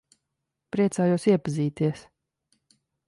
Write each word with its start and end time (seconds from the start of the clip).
Priecājos 0.75 1.27
iepazīties. 1.33 2.03